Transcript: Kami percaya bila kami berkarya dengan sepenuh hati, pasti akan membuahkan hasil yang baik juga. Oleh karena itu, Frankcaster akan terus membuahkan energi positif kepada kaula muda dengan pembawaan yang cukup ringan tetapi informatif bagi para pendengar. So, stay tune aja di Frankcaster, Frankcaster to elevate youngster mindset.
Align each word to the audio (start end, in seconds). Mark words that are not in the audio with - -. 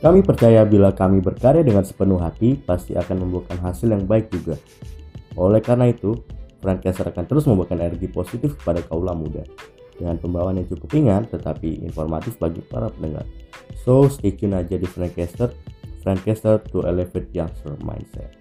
Kami 0.00 0.24
percaya 0.24 0.64
bila 0.64 0.96
kami 0.96 1.20
berkarya 1.20 1.60
dengan 1.60 1.84
sepenuh 1.84 2.16
hati, 2.16 2.56
pasti 2.56 2.96
akan 2.96 3.20
membuahkan 3.20 3.60
hasil 3.60 3.92
yang 3.92 4.08
baik 4.08 4.32
juga. 4.32 4.56
Oleh 5.36 5.60
karena 5.60 5.92
itu, 5.92 6.16
Frankcaster 6.64 7.04
akan 7.12 7.24
terus 7.28 7.44
membuahkan 7.44 7.76
energi 7.76 8.08
positif 8.08 8.56
kepada 8.56 8.80
kaula 8.80 9.12
muda 9.12 9.44
dengan 10.00 10.16
pembawaan 10.16 10.56
yang 10.56 10.68
cukup 10.72 10.88
ringan 10.96 11.28
tetapi 11.28 11.84
informatif 11.84 12.40
bagi 12.40 12.64
para 12.64 12.88
pendengar. 12.88 13.28
So, 13.84 14.08
stay 14.08 14.32
tune 14.32 14.56
aja 14.56 14.80
di 14.80 14.88
Frankcaster, 14.88 15.52
Frankcaster 16.00 16.64
to 16.72 16.88
elevate 16.88 17.28
youngster 17.36 17.76
mindset. 17.84 18.32